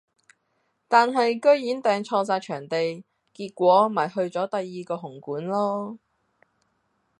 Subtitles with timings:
[0.87, 3.03] 但系居然訂錯曬場地，
[3.35, 5.99] 結果咪去咗第二個紅館囉